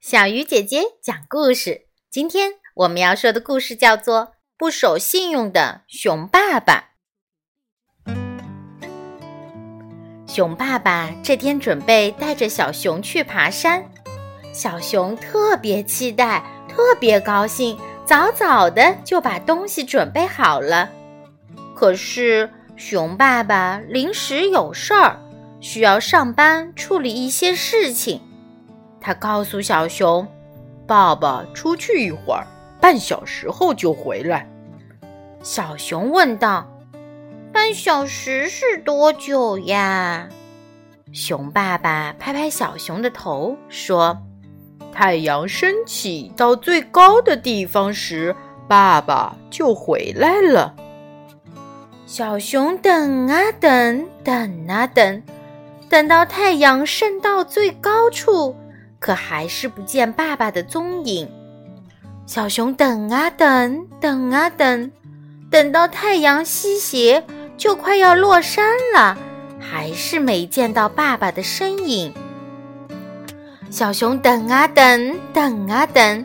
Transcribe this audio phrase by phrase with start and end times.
[0.00, 1.82] 小鱼姐姐讲故事。
[2.10, 4.20] 今天我们要说的故事叫做
[4.56, 6.92] 《不守信用的熊爸爸》。
[10.26, 13.84] 熊爸爸这天准备带着小熊去爬山，
[14.54, 20.90] 小熊特别期待，特别高兴，早早的就把东西准备好了。
[21.76, 25.20] 可是熊爸爸临时有事儿，
[25.60, 28.22] 需要上班处理一些事情。
[29.00, 30.26] 他告诉小熊
[30.86, 32.46] ：“爸爸出去一会儿，
[32.80, 34.46] 半小时后就回来。”
[35.42, 36.66] 小熊问道
[37.52, 40.28] ：“半小时是多久呀？”
[41.12, 44.16] 熊爸爸拍拍小熊的头说
[44.92, 48.36] ：“太阳升起到最高的地方时，
[48.68, 50.74] 爸爸就回来了。”
[52.06, 55.22] 小熊等啊等，等啊等，
[55.88, 58.54] 等到太阳升到最高处。
[59.00, 61.28] 可还是不见爸爸的踪影。
[62.26, 64.92] 小熊等啊等，等啊等，
[65.50, 67.24] 等到太阳西斜，
[67.56, 69.18] 就快要落山了，
[69.58, 72.14] 还是没见到爸爸的身影。
[73.70, 76.24] 小熊等啊等，等啊等，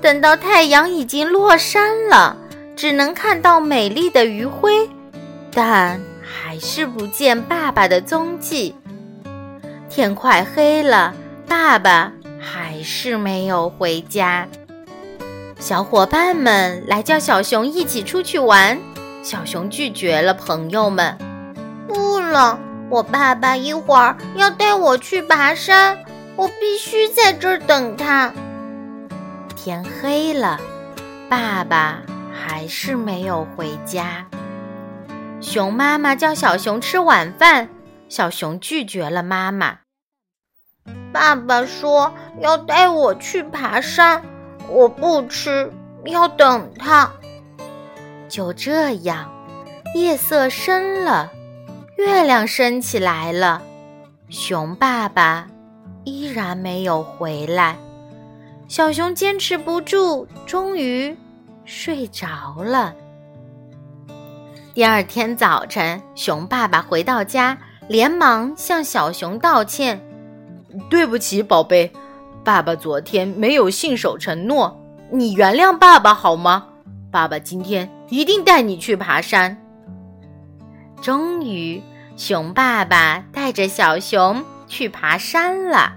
[0.00, 2.36] 等到太阳已经落山了，
[2.76, 4.88] 只能看到美丽的余晖，
[5.52, 8.74] 但还是不见爸爸的踪迹。
[9.90, 11.14] 天快黑了。
[11.54, 14.48] 爸爸还是没有回家。
[15.58, 18.80] 小伙伴们来叫小熊一起出去玩，
[19.22, 20.32] 小熊拒绝了。
[20.32, 21.14] 朋友们，
[21.86, 22.58] 不了，
[22.88, 25.98] 我爸爸一会儿要带我去爬山，
[26.36, 28.32] 我必须在这儿等他。
[29.54, 30.58] 天黑了，
[31.28, 32.00] 爸爸
[32.32, 34.24] 还是没有回家。
[35.42, 37.68] 熊妈妈叫小熊吃晚饭，
[38.08, 39.81] 小熊拒绝了妈妈。
[41.12, 44.22] 爸爸说要带我去爬山，
[44.68, 45.72] 我不吃，
[46.06, 47.10] 要等他。
[48.28, 49.30] 就这样，
[49.94, 51.30] 夜色深了，
[51.98, 53.60] 月亮升起来了，
[54.30, 55.46] 熊爸爸
[56.04, 57.76] 依然没有回来。
[58.68, 61.14] 小熊坚持不住，终于
[61.66, 62.94] 睡着了。
[64.72, 70.00] 第二天早晨，熊爸爸回到家，连忙向小熊道歉。
[70.88, 71.92] 对不起，宝贝，
[72.44, 76.66] 爸爸昨天没有信守承诺，你原谅爸爸好吗？
[77.10, 79.56] 爸爸今天一定带你去爬山。
[81.00, 81.82] 终于，
[82.16, 85.94] 熊爸爸带着小熊去爬山了。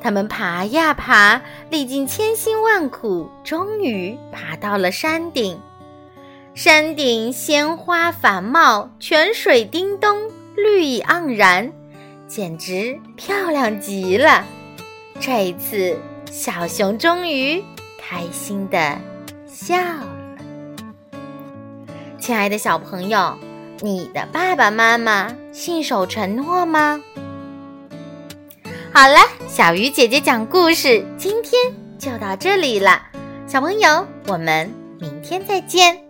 [0.00, 5.60] 他们爬呀爬，历尽千辛万苦，终于爬到了山顶。
[6.54, 11.72] 山顶鲜花繁茂，泉水叮咚，绿意盎然。
[12.34, 14.42] 简直漂亮极了！
[15.20, 15.94] 这一次，
[16.30, 17.62] 小熊终于
[17.98, 18.98] 开心的
[19.46, 20.08] 笑了。
[22.18, 23.36] 亲爱的小朋友，
[23.80, 27.02] 你的爸爸妈妈信守承诺吗？
[28.94, 31.60] 好了，小鱼姐姐讲故事，今天
[31.98, 33.02] 就到这里了。
[33.46, 36.01] 小朋友，我们明天再见。